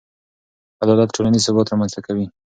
عدالت 0.83 1.09
ټولنیز 1.15 1.43
ثبات 1.47 1.67
رامنځته 1.69 1.99
کوي. 2.07 2.25